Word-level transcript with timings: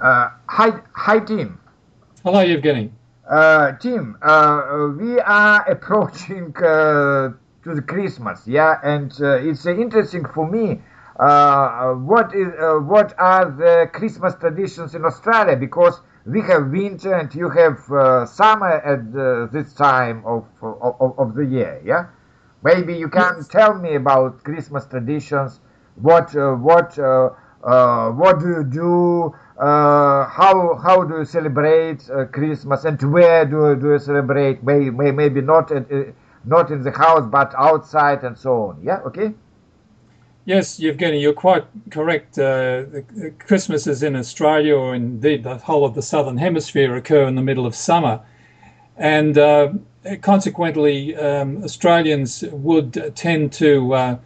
Uh, 0.00 0.30
hi, 0.46 0.80
hi, 0.92 1.18
Tim. 1.18 1.58
Hello, 2.22 2.38
Evgeny. 2.38 2.92
Uh, 3.28 3.72
Tim, 3.72 4.16
uh, 4.22 4.92
we 4.96 5.18
are 5.18 5.68
approaching 5.70 6.54
uh, 6.58 7.32
to 7.64 7.74
the 7.74 7.82
Christmas, 7.82 8.46
yeah, 8.46 8.78
and 8.84 9.12
uh, 9.20 9.38
it's 9.38 9.66
uh, 9.66 9.74
interesting 9.74 10.24
for 10.24 10.48
me. 10.48 10.80
Uh, 11.18 11.94
what 11.94 12.32
is 12.32 12.46
what 12.86 13.12
are 13.18 13.50
the 13.50 13.90
Christmas 13.92 14.36
traditions 14.36 14.94
in 14.94 15.04
Australia? 15.04 15.56
Because 15.56 16.00
we 16.24 16.42
have 16.42 16.68
winter 16.70 17.14
and 17.14 17.34
you 17.34 17.50
have 17.50 17.78
summer 18.28 18.74
at 18.84 19.50
this 19.52 19.74
time 19.74 20.22
of, 20.24 20.46
of, 20.62 21.18
of 21.18 21.34
the 21.34 21.44
year, 21.44 21.82
yeah. 21.84 22.06
Maybe 22.62 22.96
you 22.96 23.08
can 23.08 23.34
yes. 23.38 23.48
tell 23.48 23.74
me 23.74 23.96
about 23.96 24.44
Christmas 24.44 24.86
traditions. 24.86 25.58
What 25.96 26.32
what 26.36 26.96
what 26.96 28.38
do 28.38 28.46
you 28.46 28.64
do? 28.64 29.34
Uh, 29.58 30.24
how 30.28 30.78
how 30.84 31.02
do 31.02 31.18
you 31.18 31.24
celebrate 31.24 32.08
uh, 32.10 32.26
Christmas 32.26 32.84
and 32.84 33.00
where 33.12 33.44
do, 33.44 33.74
do 33.74 33.92
you 33.92 33.98
celebrate? 33.98 34.62
May, 34.62 34.88
may, 34.90 35.10
maybe 35.10 35.40
not 35.40 35.72
uh, 35.72 35.82
not 36.44 36.70
in 36.70 36.82
the 36.82 36.92
house 36.92 37.28
but 37.28 37.52
outside 37.58 38.22
and 38.22 38.38
so 38.38 38.68
on. 38.68 38.80
Yeah, 38.82 39.00
okay. 39.06 39.34
Yes, 40.44 40.78
Evgeny, 40.78 41.20
you're 41.20 41.32
quite 41.32 41.64
correct. 41.90 42.38
Uh, 42.38 42.84
Christmases 43.40 44.02
in 44.04 44.14
Australia, 44.14 44.76
or 44.76 44.94
indeed 44.94 45.42
the 45.42 45.56
whole 45.56 45.84
of 45.84 45.94
the 45.94 46.02
southern 46.02 46.38
hemisphere, 46.38 46.96
occur 46.96 47.26
in 47.26 47.34
the 47.34 47.42
middle 47.42 47.66
of 47.66 47.74
summer, 47.74 48.20
and 48.96 49.36
uh, 49.36 49.72
consequently, 50.22 51.16
um, 51.16 51.64
Australians 51.64 52.44
would 52.52 53.12
tend 53.16 53.52
to 53.54 53.92
uh, 53.92 54.16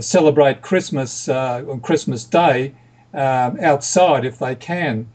celebrate 0.00 0.62
Christmas 0.62 1.28
on 1.28 1.80
Christmas 1.80 2.24
Day 2.24 2.72
uh, 3.14 3.54
outside 3.60 4.24
if 4.24 4.38
they 4.38 4.54
can. 4.54 5.06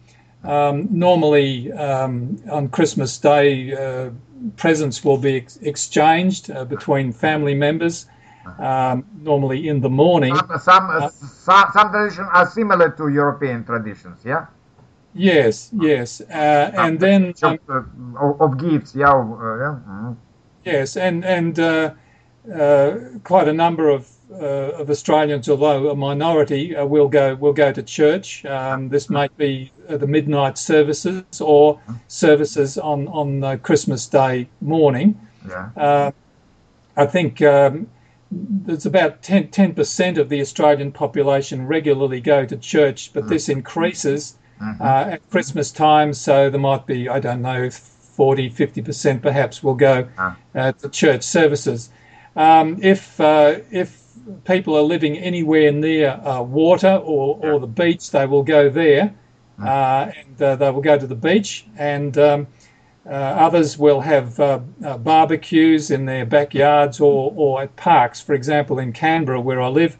Um, 0.43 0.87
normally, 0.89 1.71
um, 1.73 2.41
on 2.49 2.69
Christmas 2.69 3.17
Day, 3.17 3.73
uh, 3.73 4.11
presents 4.55 5.03
will 5.03 5.17
be 5.17 5.35
ex- 5.35 5.57
exchanged 5.57 6.49
uh, 6.49 6.63
between 6.63 7.11
family 7.11 7.53
members. 7.53 8.07
Um, 8.57 9.05
normally 9.21 9.67
in 9.67 9.79
the 9.79 9.89
morning. 9.89 10.35
Some, 10.35 10.59
some, 10.59 10.89
uh, 10.89 11.09
some, 11.09 11.91
traditions 11.91 12.29
are 12.33 12.49
similar 12.49 12.89
to 12.89 13.09
European 13.09 13.63
traditions, 13.63 14.21
yeah. 14.25 14.47
Yes, 15.13 15.69
yes, 15.73 16.21
uh, 16.21 16.71
and 16.73 16.99
then 16.99 17.33
um, 17.43 17.59
of, 18.17 18.57
gifts, 18.57 18.95
yeah, 18.95 19.11
uh, 19.11 19.13
yeah. 19.13 19.79
Mm-hmm. 19.85 20.13
Yes, 20.65 20.97
and 20.97 21.23
and 21.25 21.55
quite 23.23 23.47
a 23.47 23.53
number 23.53 23.89
of 23.89 24.09
uh, 24.31 24.79
of 24.79 24.89
Australians, 24.89 25.49
although 25.49 25.89
a 25.89 25.95
minority, 25.95 26.75
uh, 26.75 26.85
will 26.85 27.07
go 27.07 27.35
will 27.35 27.53
go 27.53 27.71
to 27.71 27.81
church. 27.81 28.45
Um, 28.45 28.89
this 28.89 29.09
might 29.09 29.35
be 29.37 29.71
uh, 29.87 29.97
the 29.97 30.07
midnight 30.07 30.57
services 30.57 31.23
or 31.41 31.79
services 32.07 32.77
on 32.77 33.07
on 33.07 33.59
Christmas 33.59 34.05
Day 34.07 34.47
morning. 34.61 35.19
Yeah. 35.47 36.11
I 36.99 37.05
think 37.05 37.41
um, 37.41 37.87
there's 38.31 38.85
about 38.85 39.23
10 39.23 39.73
percent 39.73 40.17
of 40.17 40.29
the 40.29 40.41
Australian 40.41 40.91
population 40.91 41.65
regularly 41.65 42.19
go 42.19 42.45
to 42.45 42.57
church, 42.57 43.11
but 43.13 43.29
this 43.29 43.45
mm-hmm. 43.45 43.59
increases 43.59 44.37
mm-hmm. 44.61 44.81
uh, 44.81 45.13
at 45.13 45.29
Christmas 45.29 45.71
time. 45.71 46.13
So 46.13 46.49
there 46.49 46.59
might 46.59 46.85
be 46.85 47.09
I 47.09 47.19
don't 47.19 47.41
know 47.41 47.69
40, 47.69 48.49
50 48.49 48.81
percent 48.81 49.21
perhaps 49.21 49.63
will 49.63 49.75
go 49.75 50.07
ah. 50.17 50.37
uh, 50.53 50.71
to 50.73 50.89
church 50.89 51.23
services. 51.23 51.89
Um, 52.35 52.77
if 52.83 53.19
uh, 53.19 53.59
if 53.71 53.98
people 54.45 54.75
are 54.75 54.81
living 54.81 55.17
anywhere 55.17 55.71
near 55.71 56.09
uh, 56.23 56.41
water 56.41 57.01
or, 57.03 57.37
or 57.41 57.59
the 57.59 57.67
beach, 57.67 58.11
they 58.11 58.25
will 58.25 58.43
go 58.43 58.69
there 58.69 59.13
mm. 59.59 59.65
uh, 59.65 60.11
and 60.11 60.41
uh, 60.41 60.55
they 60.55 60.71
will 60.71 60.81
go 60.81 60.97
to 60.97 61.07
the 61.07 61.15
beach. 61.15 61.65
And 61.77 62.17
um, 62.17 62.47
uh, 63.05 63.13
others 63.13 63.77
will 63.77 64.01
have 64.01 64.39
uh, 64.39 64.59
uh, 64.85 64.97
barbecues 64.97 65.89
in 65.89 66.05
their 66.05 66.25
backyards 66.25 66.99
or, 66.99 67.33
or 67.35 67.63
at 67.63 67.75
parks. 67.75 68.21
For 68.21 68.33
example, 68.33 68.79
in 68.79 68.93
Canberra, 68.93 69.41
where 69.41 69.61
I 69.61 69.67
live, 69.67 69.97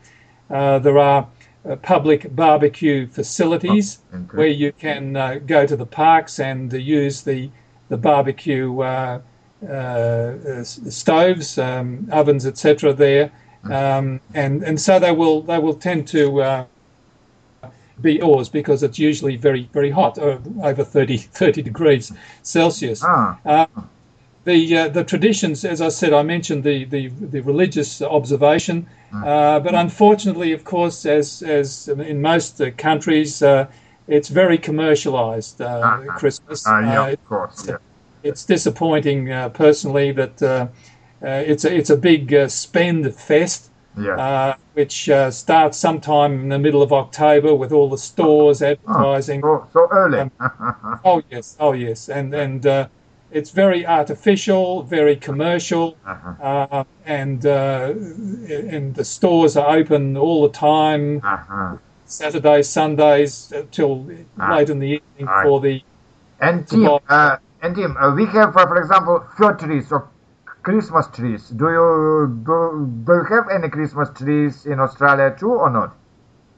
there 0.49 0.99
are 0.99 1.27
public 1.81 2.35
barbecue 2.35 3.07
facilities 3.07 3.99
oh, 4.13 4.17
where 4.31 4.47
you 4.47 4.71
can 4.73 5.13
go 5.45 5.65
to 5.65 5.75
the 5.75 5.85
parks 5.85 6.39
and 6.39 6.71
use 6.71 7.23
the, 7.23 7.49
the 7.89 7.97
barbecue. 7.97 8.83
stoves, 10.63 11.57
um, 11.57 12.07
ovens, 12.11 12.45
etc. 12.45 12.93
There, 12.93 13.31
um, 13.63 14.19
and 14.33 14.63
and 14.63 14.79
so 14.79 14.99
they 14.99 15.11
will 15.11 15.41
they 15.41 15.59
will 15.59 15.73
tend 15.73 16.07
to 16.09 16.41
uh, 16.41 16.65
be 18.01 18.21
oars 18.21 18.49
because 18.49 18.83
it's 18.83 18.97
usually 18.97 19.35
very 19.35 19.69
very 19.73 19.89
hot, 19.89 20.17
uh, 20.17 20.37
over 20.63 20.83
30, 20.83 21.17
30 21.17 21.61
degrees 21.61 22.11
Celsius. 22.43 23.03
Ah. 23.03 23.37
Uh, 23.45 23.65
the 24.45 24.77
uh, 24.77 24.87
the 24.87 25.03
traditions, 25.03 25.65
as 25.65 25.81
I 25.81 25.89
said, 25.89 26.13
I 26.13 26.23
mentioned 26.23 26.63
the 26.63 26.85
the, 26.85 27.07
the 27.09 27.41
religious 27.41 28.01
observation, 28.01 28.87
hmm. 29.11 29.23
uh, 29.23 29.59
but 29.59 29.75
unfortunately, 29.75 30.53
of 30.53 30.63
course, 30.63 31.05
as 31.05 31.43
as 31.43 31.89
in 31.89 32.21
most 32.21 32.61
uh, 32.61 32.71
countries, 32.77 33.43
it's 34.07 34.29
very 34.29 34.57
commercialized. 34.57 35.61
Ah, 35.61 36.01
Christmas. 36.17 36.65
Ah, 36.65 36.79
yeah, 36.79 37.07
of 37.07 37.25
course. 37.25 37.67
Yeah. 37.67 37.77
It's 38.23 38.43
disappointing 38.45 39.27
personally 39.53 40.11
that 40.13 40.41
uh, 40.41 40.67
it's 41.21 41.65
a 41.65 41.75
it's 41.75 41.89
a 41.89 41.97
big 41.97 42.33
uh, 42.33 42.47
spend 42.47 43.13
fest, 43.15 43.71
yeah. 43.97 44.15
Uh, 44.15 44.55
which 44.73 45.09
starts 45.31 45.77
sometime 45.77 46.41
in 46.41 46.49
the 46.49 46.59
middle 46.59 46.81
of 46.81 46.93
October 46.93 47.53
with 47.55 47.71
all 47.71 47.89
the 47.89 47.97
stores 47.97 48.61
advertising. 48.61 49.41
Oh, 49.43 49.67
so, 49.73 49.87
so 49.87 49.87
early. 49.91 50.19
um, 50.19 50.31
oh 51.03 51.21
yes, 51.29 51.57
oh 51.59 51.73
yes, 51.73 52.09
and 52.09 52.33
and 52.33 52.89
it's 53.31 53.51
very 53.51 53.85
artificial, 53.85 54.83
very 54.83 55.15
commercial, 55.15 55.97
uh-huh. 56.05 56.33
uh, 56.41 56.83
and 57.05 57.45
uh, 57.45 57.93
and 57.93 58.95
the 58.95 59.05
stores 59.05 59.55
are 59.55 59.77
open 59.77 60.17
all 60.17 60.43
the 60.43 60.53
time, 60.53 61.21
uh-huh. 61.23 61.77
Saturdays, 62.05 62.67
Sundays 62.67 63.53
till 63.71 64.09
uh-huh. 64.39 64.55
late 64.55 64.69
in 64.69 64.79
the 64.79 64.87
evening 64.87 65.29
for 65.43 65.59
the. 65.59 65.83
And 66.41 66.67
Tim, 66.67 66.99
uh, 67.09 67.37
and 67.61 67.75
Tim, 67.75 67.97
uh, 67.97 68.15
we 68.15 68.25
have, 68.27 68.53
for 68.53 68.77
example, 68.81 69.25
fir 69.37 69.53
trees 69.55 69.91
or 69.91 70.07
Christmas 70.63 71.07
trees. 71.07 71.49
Do 71.49 71.65
you 71.65 72.41
do, 72.45 72.87
do 73.05 73.13
you 73.13 73.23
have 73.35 73.49
any 73.49 73.69
Christmas 73.69 74.09
trees 74.17 74.65
in 74.65 74.79
Australia 74.79 75.35
too, 75.37 75.51
or 75.51 75.69
not? 75.69 75.95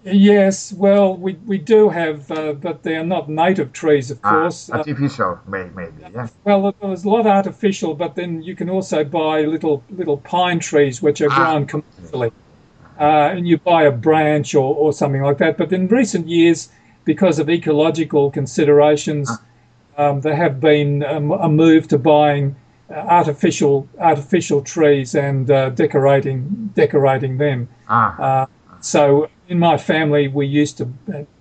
Yes, 0.04 0.74
well, 0.74 1.16
we, 1.16 1.34
we 1.46 1.60
do 1.60 1.88
have, 1.90 2.32
uh, 2.32 2.54
but 2.54 2.82
they 2.82 2.96
are 2.96 3.04
not 3.04 3.30
native 3.30 3.72
trees, 3.72 4.10
of 4.10 4.20
ah, 4.24 4.32
course. 4.32 4.70
Uh, 4.72 4.78
artificial, 4.78 5.34
uh, 5.34 5.38
maybe, 5.48 5.70
maybe, 5.76 5.94
yeah. 6.12 6.28
Well, 6.44 6.74
there's 6.82 7.04
a 7.04 7.10
lot 7.10 7.28
artificial, 7.28 7.94
but 7.94 8.16
then 8.16 8.42
you 8.42 8.56
can 8.56 8.68
also 8.68 9.04
buy 9.04 9.42
little 9.42 9.84
little 9.92 10.18
pine 10.18 10.60
trees 10.60 11.04
which 11.04 11.22
are 11.22 11.30
ah, 11.32 11.36
grown 11.36 11.68
commercially, 11.68 12.32
uh, 13.00 13.36
and 13.36 13.48
you 13.48 13.60
buy 13.60 13.84
a 13.84 13.92
branch 13.92 14.56
or, 14.56 14.74
or 14.74 14.92
something 14.92 15.22
like 15.22 15.38
that. 15.38 15.58
But 15.58 15.72
in 15.72 15.88
recent 15.88 16.28
years, 16.28 16.70
because 17.06 17.38
of 17.38 17.48
ecological 17.48 18.32
considerations, 18.32 19.30
ah. 19.30 20.10
um, 20.10 20.22
there 20.22 20.36
have 20.36 20.60
been 20.60 21.04
um, 21.04 21.32
a 21.32 21.48
move 21.48 21.88
to 21.90 22.00
buying 22.00 22.56
artificial 22.92 23.88
artificial 24.00 24.62
trees 24.62 25.16
and 25.16 25.50
uh, 25.50 25.70
decorating 25.70 26.72
decorating 26.76 27.38
them. 27.38 27.68
Ah. 27.88 28.20
Uh, 28.20 28.46
so 28.80 29.30
in 29.48 29.60
my 29.60 29.78
family, 29.78 30.28
we 30.28 30.46
used 30.46 30.78
to 30.78 30.86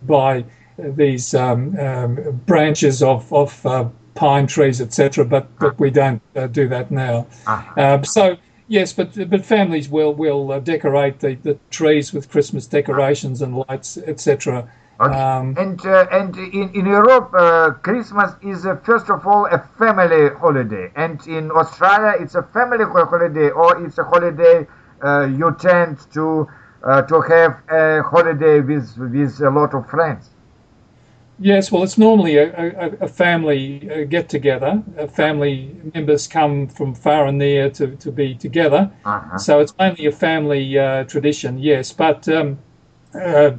buy 0.02 0.44
these 0.78 1.34
um, 1.34 1.78
um, 1.78 2.40
branches 2.46 3.02
of 3.02 3.32
of 3.32 3.64
uh, 3.66 3.88
pine 4.14 4.46
trees, 4.46 4.80
etc. 4.80 5.24
But 5.24 5.46
but 5.58 5.78
we 5.78 5.90
don't 5.90 6.22
uh, 6.36 6.46
do 6.46 6.68
that 6.68 6.90
now. 6.90 7.26
Ah. 7.46 7.72
Uh, 7.76 8.02
so. 8.02 8.36
Yes, 8.68 8.92
but 8.92 9.28
but 9.28 9.44
families 9.44 9.88
will 9.88 10.14
will 10.14 10.52
uh, 10.52 10.60
decorate 10.60 11.18
the, 11.18 11.34
the 11.42 11.58
trees 11.70 12.12
with 12.12 12.30
Christmas 12.30 12.68
decorations 12.68 13.42
and 13.42 13.64
lights, 13.68 13.98
etc. 14.06 14.70
Okay. 15.00 15.18
Um, 15.18 15.54
and 15.56 15.80
uh, 15.86 16.06
and 16.12 16.36
in, 16.36 16.68
in 16.74 16.84
Europe, 16.84 17.32
uh, 17.32 17.70
Christmas 17.82 18.32
is 18.42 18.66
uh, 18.66 18.76
first 18.76 19.08
of 19.08 19.26
all 19.26 19.46
a 19.46 19.58
family 19.78 20.28
holiday, 20.38 20.92
and 20.94 21.26
in 21.26 21.50
Australia, 21.50 22.16
it's 22.20 22.34
a 22.34 22.42
family 22.42 22.84
holiday, 22.84 23.48
or 23.48 23.82
it's 23.82 23.96
a 23.96 24.04
holiday 24.04 24.66
uh, 25.02 25.24
you 25.24 25.56
tend 25.58 25.98
to 26.12 26.46
uh, 26.84 27.00
to 27.02 27.22
have 27.22 27.62
a 27.70 28.02
holiday 28.02 28.60
with 28.60 28.94
with 28.98 29.40
a 29.40 29.48
lot 29.48 29.72
of 29.72 29.88
friends. 29.88 30.28
Yes, 31.38 31.72
well, 31.72 31.82
it's 31.82 31.96
normally 31.96 32.36
a, 32.36 32.52
a, 32.52 33.04
a 33.04 33.08
family 33.08 33.88
uh, 33.90 34.04
get 34.04 34.28
together. 34.28 34.82
family 35.14 35.74
members 35.94 36.28
come 36.28 36.68
from 36.68 36.94
far 36.94 37.24
and 37.24 37.38
near 37.38 37.70
to, 37.70 37.96
to 37.96 38.12
be 38.12 38.34
together, 38.34 38.90
-huh. 39.04 39.38
so 39.38 39.60
it's 39.60 39.72
mainly 39.78 40.06
a 40.08 40.12
family 40.12 41.04
tradition. 41.06 41.58
Yes, 41.58 41.94
but. 41.96 42.28
Um, 42.28 42.58
uh, 43.14 43.50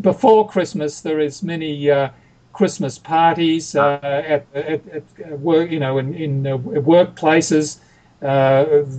before 0.00 0.48
Christmas, 0.48 1.00
there 1.00 1.20
is 1.20 1.42
many 1.42 1.90
uh, 1.90 2.10
Christmas 2.52 2.98
parties 2.98 3.74
uh, 3.74 3.98
at, 4.02 4.46
at, 4.54 4.80
at, 4.88 5.40
work, 5.40 5.70
you 5.70 5.80
know, 5.80 5.98
in, 5.98 6.14
in 6.14 6.42
workplaces. 6.42 7.78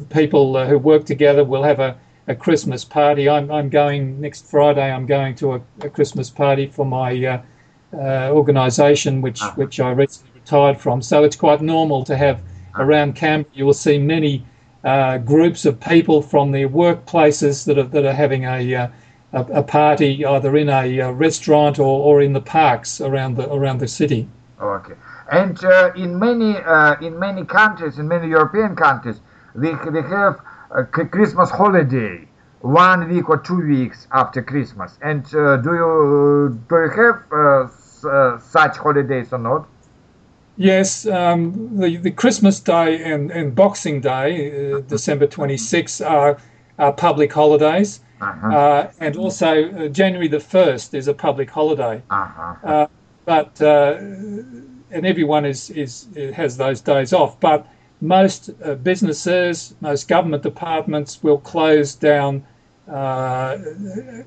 people 0.10 0.66
who 0.66 0.78
work 0.78 1.06
together 1.06 1.44
will 1.44 1.64
have 1.64 1.80
a, 1.80 1.98
a 2.28 2.36
Christmas 2.36 2.86
party. 2.86 3.28
I'm, 3.30 3.52
I'm 3.52 3.70
going 3.70 4.20
next 4.22 4.50
Friday. 4.50 4.92
I'm 4.92 5.06
going 5.06 5.36
to 5.36 5.54
a, 5.54 5.62
a 5.82 5.90
Christmas 5.90 6.30
party 6.30 6.68
for 6.68 6.86
my 6.86 7.42
uh, 7.94 8.30
organisation 8.32 9.22
which 9.22 9.42
Ah. 9.42 9.54
which 9.56 9.80
I 9.80 9.92
recently 9.92 10.32
retired 10.36 10.80
from. 10.80 11.02
So 11.02 11.24
it's 11.24 11.36
quite 11.36 11.62
normal 11.62 12.04
to 12.06 12.16
have 12.16 12.40
around 12.76 13.16
Canberra. 13.16 13.52
You 13.56 13.66
will 13.66 13.74
see 13.74 13.98
many 13.98 14.46
uh, 14.84 15.18
groups 15.18 15.66
of 15.66 15.80
people 15.80 16.22
from 16.22 16.52
their 16.52 16.70
workplaces 16.70 17.66
that 17.66 17.78
are 17.78 17.84
that 17.84 18.06
are 18.06 18.14
having 18.14 18.46
a 18.46 18.76
uh, 18.76 18.88
a, 19.34 19.42
a 19.62 19.64
party 19.64 20.26
either 20.26 20.56
in 20.58 20.70
a 20.70 21.02
uh, 21.02 21.12
restaurant 21.12 21.80
or, 21.80 22.00
or 22.02 22.22
in 22.22 22.34
the 22.34 22.42
parks 22.42 23.02
around 23.02 23.36
the 23.36 23.52
around 23.52 23.80
the 23.80 23.88
city. 23.88 24.28
Okay. 24.62 24.94
And 25.32 25.64
uh, 25.64 25.92
in 25.96 26.18
many 26.20 26.58
uh, 26.58 26.96
in 27.02 27.20
many 27.20 27.46
countries, 27.46 28.00
in 28.00 28.08
many 28.08 28.28
European 28.28 28.76
countries, 28.76 29.22
they 29.56 29.74
they 29.92 30.02
have 30.02 30.42
a 30.72 30.84
Christmas 30.84 31.50
holiday, 31.50 32.28
one 32.62 33.08
week 33.10 33.30
or 33.30 33.38
two 33.38 33.62
weeks 33.66 34.08
after 34.12 34.42
Christmas. 34.42 34.98
And 35.02 35.24
uh, 35.36 35.58
do 35.58 35.74
you 35.74 36.60
do 36.70 36.76
you 36.76 36.90
have 36.90 37.24
uh, 37.32 37.64
s- 37.66 38.06
uh, 38.06 38.40
such 38.40 38.78
holidays 38.78 39.32
or 39.32 39.40
not? 39.40 39.68
Yes, 40.58 41.06
um, 41.08 41.80
the, 41.80 41.98
the 41.98 42.12
Christmas 42.12 42.60
Day 42.60 43.02
and, 43.02 43.32
and 43.32 43.56
Boxing 43.56 44.02
Day, 44.02 44.74
uh, 44.74 44.82
December 44.82 45.26
26, 45.26 46.02
are, 46.02 46.38
are 46.78 46.92
public 46.92 47.32
holidays. 47.32 48.02
Uh-huh. 48.22 48.48
Uh, 48.48 48.92
and 49.00 49.16
also 49.16 49.70
uh, 49.72 49.88
January 49.88 50.28
the 50.28 50.38
1st 50.38 50.94
is 50.94 51.08
a 51.08 51.14
public 51.14 51.50
holiday. 51.50 52.02
Uh-huh. 52.10 52.56
Uh, 52.68 52.88
but 53.26 53.62
uh, 53.62 53.96
and 54.92 55.06
everyone 55.06 55.46
is, 55.46 55.70
is 55.70 56.08
has 56.34 56.58
those 56.58 56.82
days 56.82 57.14
off. 57.14 57.40
But 57.40 57.68
most 58.02 58.50
uh, 58.64 58.76
businesses, 58.76 59.76
most 59.82 60.08
government 60.08 60.44
departments 60.44 61.22
will 61.22 61.38
close 61.38 61.96
down 61.96 62.44
uh, 62.92 63.58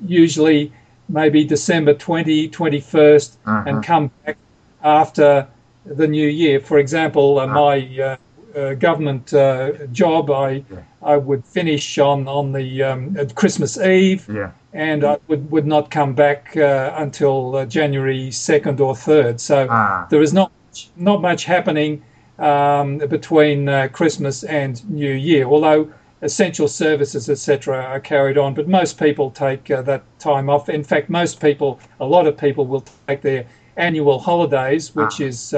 usually 0.06 0.72
maybe 1.08 1.44
December 1.44 1.94
20, 1.94 2.48
21st, 2.48 3.36
Uh-huh. 3.44 3.64
and 3.66 3.84
come 3.84 4.10
back 4.24 4.38
after 4.82 5.46
the 5.84 6.06
new 6.06 6.28
year. 6.28 6.60
For 6.60 6.78
example, 6.78 7.40
uh, 7.40 7.46
my 7.46 8.18
uh, 8.56 8.74
government 8.74 9.32
uh, 9.34 9.72
job, 9.92 10.30
I 10.30 10.64
Yeah. 10.70 10.78
I 11.02 11.16
would 11.16 11.44
finish 11.44 11.98
on 11.98 12.28
on 12.28 12.52
the 12.52 12.82
um, 12.82 13.16
at 13.18 13.34
Christmas 13.34 13.76
Eve 13.78 14.28
Yeah. 14.28 14.50
and 14.72 15.04
I 15.04 15.18
would, 15.28 15.50
would 15.50 15.66
not 15.66 15.90
come 15.90 16.14
back 16.14 16.56
uh, 16.56 16.92
until 16.96 17.56
uh, 17.56 17.66
January 17.66 18.30
2nd 18.30 18.80
or 18.80 18.94
3rd. 18.94 19.40
So 19.40 19.66
Ah. 19.70 20.06
there 20.10 20.22
is 20.22 20.32
not 20.32 20.50
not 20.96 21.20
much 21.20 21.44
happening 21.44 22.02
um, 22.38 22.98
between 22.98 23.68
uh, 23.68 23.88
Christmas 23.92 24.44
and 24.44 24.88
New 24.90 25.12
Year, 25.12 25.44
although 25.44 25.88
essential 26.22 26.68
services, 26.68 27.28
etc., 27.28 27.76
are 27.82 28.00
carried 28.00 28.38
on. 28.38 28.54
But 28.54 28.68
most 28.68 28.98
people 28.98 29.30
take 29.30 29.70
uh, 29.70 29.82
that 29.82 30.02
time 30.18 30.48
off. 30.48 30.68
In 30.68 30.84
fact, 30.84 31.10
most 31.10 31.40
people, 31.40 31.80
a 32.00 32.06
lot 32.06 32.26
of 32.26 32.36
people, 32.36 32.64
will 32.66 32.84
take 33.08 33.22
their 33.22 33.44
annual 33.76 34.18
holidays, 34.18 34.94
which 34.94 35.20
Ah. 35.20 35.24
is 35.24 35.54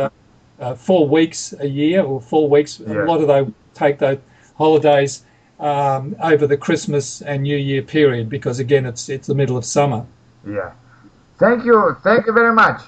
uh, 0.60 0.74
four 0.74 1.08
weeks 1.08 1.54
a 1.60 1.66
year 1.66 2.02
or 2.02 2.20
four 2.20 2.48
weeks. 2.48 2.80
Yeah. 2.80 3.04
A 3.04 3.06
lot 3.06 3.20
of 3.20 3.28
they 3.28 3.46
take 3.74 3.98
those 3.98 4.18
holidays 4.56 5.24
um, 5.60 6.14
over 6.22 6.46
the 6.46 6.56
Christmas 6.56 7.22
and 7.22 7.42
New 7.42 7.56
Year 7.56 7.82
period 7.82 8.28
because 8.28 8.58
again, 8.58 8.86
it's 8.86 9.08
it's 9.08 9.26
the 9.26 9.34
middle 9.34 9.56
of 9.56 9.64
summer. 9.64 10.06
Yeah. 10.46 10.72
Thank 11.38 11.64
you. 11.64 11.96
Thank 12.02 12.26
you 12.26 12.32
very 12.32 12.52
much. 12.54 12.80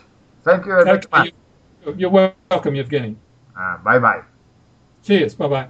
Thank 0.45 0.65
you 0.67 0.73
very 0.73 0.89
Okay, 0.91 1.07
much. 1.13 1.27
you- 1.27 1.95
you're 1.97 2.11
welcome, 2.11 2.75
Evgeny. 2.75 3.15
Uh, 3.59 3.79
bye 3.79 3.99
bye. 3.99 4.23
Cheers. 5.03 5.35
Bye 5.35 5.49
bye. 5.49 5.69